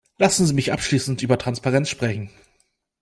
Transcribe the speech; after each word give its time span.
Lassen 0.17 0.47
Sie 0.47 0.55
mich 0.55 0.71
abschließend 0.73 1.21
über 1.21 1.37
Transparenz 1.37 1.87
sprechen. 1.89 2.31